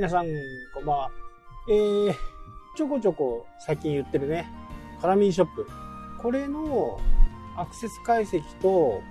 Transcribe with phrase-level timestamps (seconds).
[0.00, 0.28] 皆さん、
[0.72, 1.10] こんばんは。
[1.68, 2.14] えー、
[2.74, 4.50] ちょこちょこ最近言ってるね、
[4.98, 5.66] カラミーショップ。
[6.16, 6.98] これの
[7.54, 9.02] アクセス解析と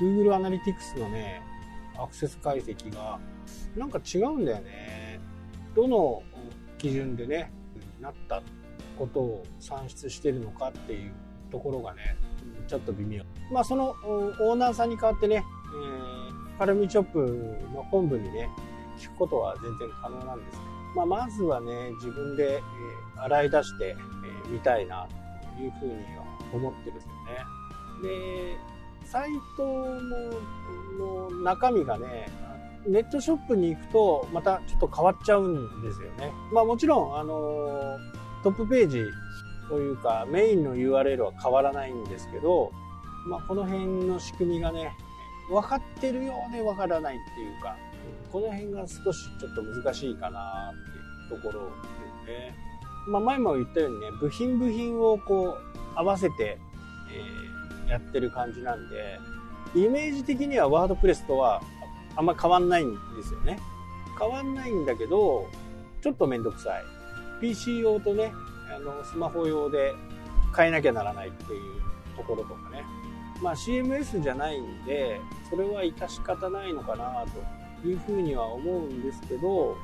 [0.00, 1.42] Google アナリティクスのね、
[1.98, 3.20] アクセス解析が
[3.76, 5.20] なんか違うんだよね。
[5.76, 6.22] どの
[6.78, 7.52] 基準でね、
[8.00, 8.42] なった
[8.98, 11.12] ことを算出してるのかっていう
[11.50, 12.16] ところがね、
[12.66, 13.24] ちょっと微妙。
[13.52, 18.48] まあそのオーナーさんに代わってね、えー、カラミーショップの本部にね、
[19.08, 20.62] くことは全然可能なんですけど、
[20.96, 23.96] まあ、まずはね自分で、えー、洗い出して、
[24.48, 25.06] えー、たいな
[25.56, 27.60] というふうには思ってるんですよね。
[28.02, 28.56] で
[29.04, 29.64] サイト
[30.98, 32.28] のの中身がね
[32.86, 36.32] ネットショップに行くとまたちょっと変わっちゃうんですよね。
[36.52, 37.98] まあもちろんあの
[38.42, 39.04] トップページ
[39.68, 42.72] というかメインの URL は変わらないんですけど、
[43.28, 44.92] まあ、この辺の仕組みがね
[45.48, 47.76] 分かってるようで分からないっていうか
[48.32, 51.70] この辺が少しちょっと難しいかなっていうところで
[52.26, 52.54] すね。
[53.08, 55.58] まあ、前も言ったようにね、部品部品をこう
[55.94, 56.58] 合わせて、
[57.12, 59.18] えー、やってる感じなんで、
[59.74, 61.62] イメージ的にはワードプレスとは
[62.16, 63.58] あんま変わんないんですよね。
[64.18, 65.48] 変わんないんだけど、
[66.02, 66.82] ちょっとめんどくさい。
[67.40, 68.32] PC 用とね、
[68.74, 69.94] あの、スマホ用で
[70.56, 72.84] 変えなきゃならないっていうところとかね。
[73.42, 79.76] まあ CMS じゃないんで、それは致し方ないのかなというふうには思うんですけど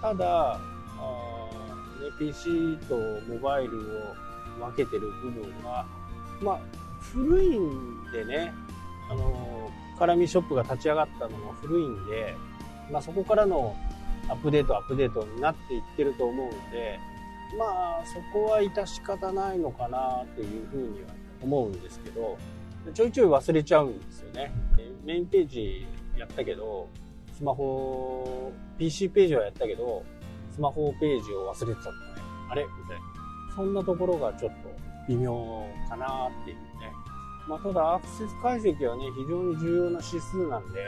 [0.00, 2.96] ただあ、ね、PC と
[3.28, 4.14] モバイルを
[4.66, 5.86] 分けてる部分が
[6.40, 6.60] まあ
[7.00, 8.52] 古いんでね
[9.10, 12.36] あの絡みショップが立ち上がったのも古いんで、
[12.90, 13.74] まあ、そこからの
[14.28, 17.00] アップデートアップデートになっていってると思うので
[17.58, 17.64] ま
[18.00, 21.08] あそこは致し方ないのかなというふうには
[21.42, 22.38] 思うんですけど
[22.92, 24.52] ちょいちょい忘れちゃうんですよね。
[25.04, 26.88] メインページやったけど
[27.38, 30.02] スマホ、PC ページはやったけど、
[30.50, 32.22] スマホページを忘れてたとかね。
[32.50, 32.64] あれ？
[32.64, 33.54] みたいな。
[33.54, 34.68] そんなところがちょっと
[35.06, 36.62] 微妙かなっていうね。
[37.46, 40.80] まあ、ただアクセス解析はね、非常に重要な指数なんで、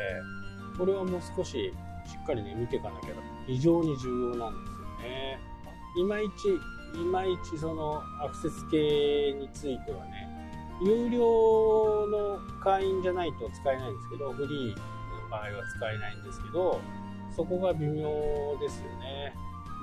[0.76, 3.14] これはもう少ししっかりね、見ていかなきゃ
[3.46, 5.38] 非常に重要なんですよね。
[5.98, 10.28] いまいち、いまいちそのアクセス系についてはね、
[10.82, 11.20] 有料
[12.08, 14.99] の会員じゃないと使えないんですけど、フリー
[15.30, 16.80] 場合は使えないんですけど
[17.34, 18.08] そこが微妙
[18.60, 19.32] ですよね。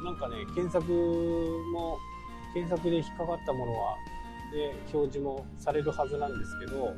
[0.04, 0.84] なんかね検索
[1.74, 1.98] も
[2.54, 3.96] 検索で引っかかったものは
[4.52, 6.94] で表示もされるはずなんですけど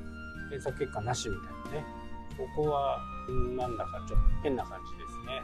[0.50, 1.86] 検索結果なしみたいなね。
[2.38, 3.00] ここは
[3.58, 5.42] なんだかちょっと変な感じですね。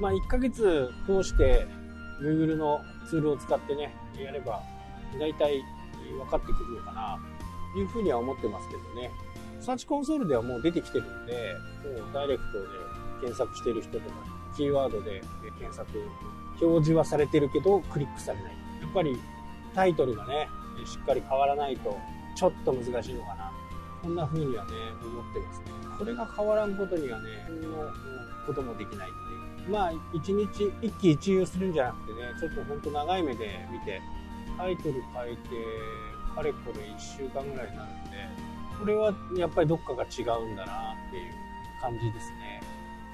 [0.00, 1.66] まあ1ヶ月通して
[2.22, 4.62] Google のツールを使ってねやれば
[5.18, 5.62] 大体
[6.18, 7.18] 分かってくるのかな
[7.72, 9.10] というふうには思ってますけどね。
[9.60, 11.56] サーチコンソールではもう出てきてるんで、
[12.00, 12.66] もうダイレクトで
[13.20, 14.16] 検索してる人とか、
[14.56, 15.22] キーワードで
[15.58, 15.86] 検索、
[16.60, 18.52] 表示はされてるけど、クリックされない。
[18.82, 19.20] やっぱり
[19.74, 20.48] タイトルがね、
[20.84, 21.96] しっかり変わらないと、
[22.36, 23.52] ちょっと難しいのかな。
[24.02, 24.70] こんな風にはね、
[25.02, 25.66] 思ってますね。
[25.98, 27.90] これが変わらんことにはね、何の
[28.46, 29.12] こともできないっ
[29.56, 29.70] ていう。
[29.70, 34.00] まあ、一日、一喜一憂するんじゃなくてね、ちょっとほんと長い目で見て、
[34.56, 35.48] タイトル変えて、
[36.34, 38.49] かれこれ1週間ぐらいになるんで、
[38.80, 41.32] これはやっぱりどっかが違うんだなっていう
[41.80, 42.62] 感じですね。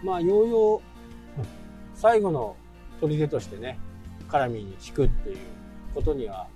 [0.04, 0.80] まあ、ようよう、
[1.94, 2.56] 最後の
[3.00, 3.78] 砦としてね、
[4.28, 5.38] カラミーに聞くっていう
[5.94, 6.46] ことには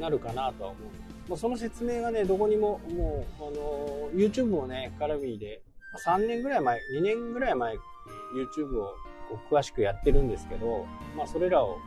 [0.00, 0.82] なるかなとは思う。
[1.28, 5.62] まあ、その説明がね、どこにも、もう、あの、YouTube もね、カラミーで、
[6.06, 7.74] 3年ぐらい前、2年ぐらい前
[8.34, 8.94] YouTube を
[9.28, 10.86] こう詳しくやってるんですけど、
[11.16, 11.78] まあ、それらを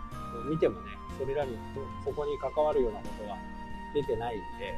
[0.49, 1.57] 見てもね、それらに、
[2.05, 3.37] そこに関わるようなことは
[3.93, 4.73] 出てないんで、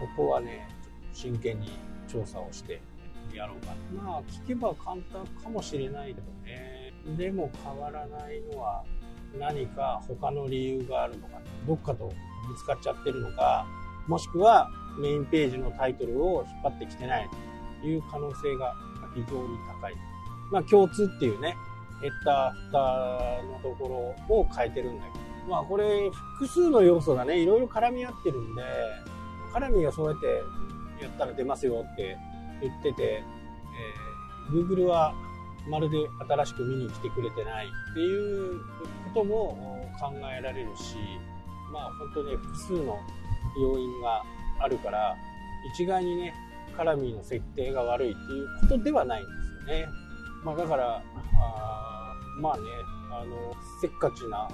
[0.00, 0.68] ここはね、
[1.18, 1.72] 真剣に
[2.06, 2.80] 調査をして
[3.34, 3.74] やろうか。
[3.92, 6.92] まあ聞けば簡単かもしれないけどね。
[7.16, 8.84] でも変わらないのは
[9.36, 13.66] 何か他の理由があるのかどっかとぶつかっちゃってるのか。
[14.06, 14.70] もしくは
[15.00, 17.28] メインページのタイトルを引っ張ってきてない
[17.82, 18.74] という可能性が
[19.14, 19.94] 非常に高い。
[20.52, 21.56] まあ共通っていうね、
[22.00, 28.62] ヘッダー、フッターのところを変えてるんだけど、まあこれ複数の要素がね、いろいろ絡み合ってるんで、
[29.52, 30.42] 絡みがそうやって
[31.00, 32.16] やったら出ますよって
[32.60, 35.14] 言ってて、えー、Google は
[35.68, 35.98] まるで
[36.28, 38.60] 新しく見に来てくれてないっていう
[39.14, 40.96] ことも考えられるし、
[41.72, 42.98] まあ本当に複数の
[43.60, 44.22] 要因が
[44.60, 45.16] あるから、
[45.74, 46.34] 一概にね、
[46.76, 49.30] カラミーの設定が悪いっていうことではないんで
[49.66, 49.86] すよね。
[50.44, 51.02] まあだから、
[51.40, 52.62] あまあね、
[53.10, 54.48] あの、せっかちな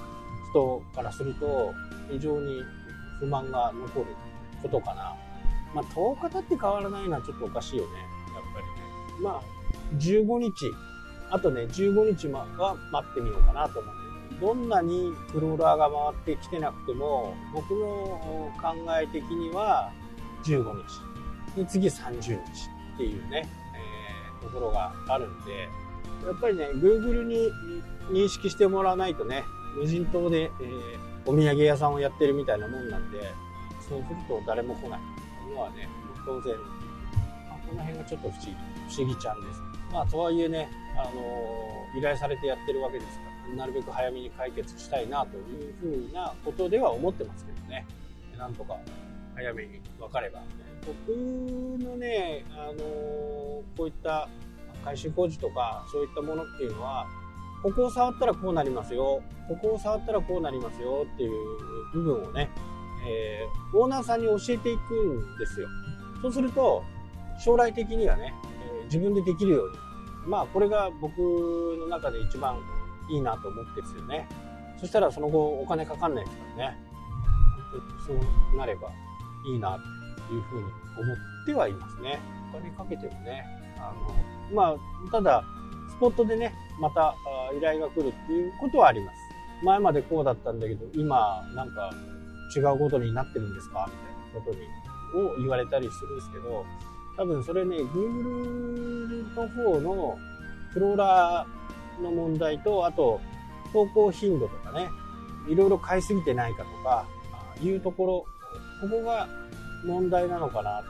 [0.50, 1.74] 人からすると
[2.10, 2.62] 非常に
[3.20, 4.06] 不満が残る
[4.62, 5.14] ことかな
[5.74, 7.90] まあ、10日経って変わらないのはちょっとおかしいよね。
[8.34, 8.72] やっぱりね。
[9.22, 9.42] まあ、
[9.98, 10.72] 15日、
[11.30, 12.46] あとね、15日は
[12.92, 14.04] 待ってみようかなと思うん
[14.40, 15.88] どんなにクローラーが
[16.24, 19.92] 回ってきてなくても、僕の考え的には
[20.44, 20.84] 15
[21.54, 21.56] 日。
[21.56, 22.36] で、次30日
[22.94, 25.68] っていうね、えー、ところがあるんで、
[26.26, 27.52] やっぱりね、Google に
[28.10, 29.44] 認識してもらわないとね、
[29.78, 33.32] 無人島で、えー、お土産屋さんをやってるみたいなもんなんで、
[33.88, 35.00] そうすると誰も来ない
[35.50, 35.88] のはね、
[36.24, 36.54] 当然、
[37.48, 38.56] まあ、この辺がちょっと不思議、
[38.88, 39.60] 不思議ちゃんです。
[39.92, 47.86] まあ、とはいえね、あの、依頼されてやってるわけですから、なるべく早めに解決したいなというふうなことでは思ってますけどね。
[48.36, 48.76] なんとか
[49.34, 50.40] 早めに分かれば。
[50.86, 51.16] 僕
[51.82, 52.78] のね、あの、
[53.76, 54.28] こういった
[54.84, 57.06] 改修工事とかそういったものっていうのは、
[57.62, 61.32] ここを触ったらこうなりますよ、ここを触ったらこうなりますよっていう
[61.94, 62.50] 部分をね、
[63.06, 65.68] えー、オーナーさんに教えていくんですよ。
[66.22, 66.82] そうすると、
[67.38, 68.34] 将来的にはね、
[68.78, 69.78] えー、自分でできるように。
[70.26, 71.18] まあ、これが僕
[71.78, 72.58] の中で一番
[73.10, 74.26] いいなと思ってですよね。
[74.80, 76.78] そしたらその後お金かかんないですからね。
[78.06, 78.88] そうなれば
[79.46, 79.78] いいな
[80.28, 80.64] というふうに
[80.98, 81.16] 思っ
[81.46, 82.20] てはいますね。
[82.52, 83.44] お金かけてもね。
[83.78, 83.92] あ
[84.50, 85.44] の、まあ、ただ、
[85.90, 87.14] スポットでね、また
[87.56, 89.18] 依頼が来るっていうことはあります。
[89.64, 91.90] 前までこうだったんだけど、今、なんか
[92.54, 93.88] 違うことになってるんですか？
[93.88, 93.92] み
[94.34, 96.64] たいなことに、を言われたりするんですけど、
[97.16, 100.18] 多分それね、Google の方の
[100.72, 103.20] クローラーの問題と、あと、
[103.72, 104.88] 投稿頻度とかね、
[105.48, 107.06] いろいろ買いすぎてないかとか、
[107.62, 108.26] いうところ、
[108.80, 109.28] ここが
[109.84, 110.82] 問題なのかな。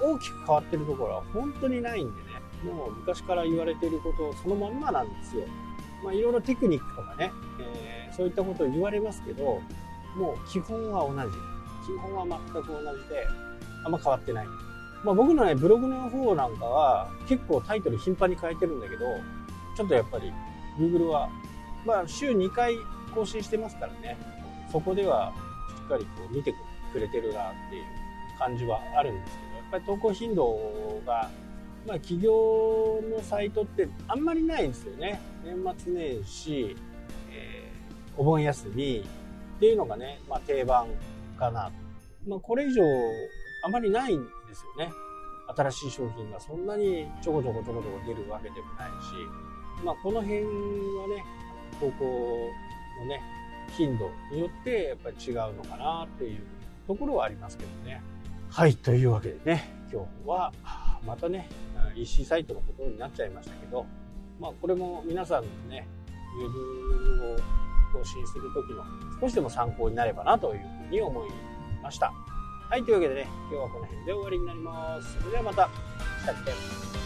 [0.00, 2.28] 大きく変わってるところは本当にないんでね、
[2.64, 5.44] もう昔から言われていることそのまんまなんですよ。
[6.04, 9.62] まあいろいろテクニックとかね、えー、そういったことを言われますけど、
[10.18, 11.36] もう基本は同じ。
[11.86, 13.26] 基本は全く同じで、
[13.84, 14.46] あんま変わってない。
[15.04, 19.06] まあ僕のね、ブログの方なんかは結構タイトル頻繁に変えてるんだけど、
[19.76, 20.32] ちょっとやっぱり
[20.78, 21.30] Google は、
[21.86, 22.74] まあ週2回
[23.14, 24.18] 更新してますからね、
[24.70, 25.32] そこでは
[25.78, 26.52] しっかりこう見て
[26.92, 27.84] くれてるなっていう
[28.38, 31.30] 感じはあるんですけど、やっぱり投稿頻度が、
[31.86, 35.20] まあ企業のサイトってあんまりないんですよね。
[35.44, 36.76] 年末年始、
[37.30, 39.06] えー、お盆休み、
[39.58, 40.86] っていうのがね、まあ、定番
[41.36, 41.72] かなと。
[42.28, 42.82] まあ、これ以上
[43.64, 44.92] あまりないんですよね。
[45.56, 50.48] 新しい商品がそんなにちょこちょこちょこちょこ出るわけでもないし、まあ、この辺は
[51.08, 51.24] ね、
[51.80, 52.50] 投稿
[53.00, 53.20] のね、
[53.76, 56.40] 頻度によってやっぱり違うのかなっていう
[56.86, 58.00] ところはありますけどね。
[58.48, 60.52] はい、というわけでね、今日は
[61.04, 61.48] またね、
[61.96, 63.86] EC サイトのことになっちゃいましたけど、
[64.40, 65.88] まあこれも皆さんのね、
[66.40, 67.36] ウェブを
[67.92, 68.84] 更新する時の
[69.20, 71.28] 少しでも参考になればなというふうに思い
[71.82, 72.12] ました。
[72.70, 75.18] はい、というわけでね、今日はこの辺で終わりになります。
[75.18, 75.68] それではまた、
[76.20, 76.97] したっけ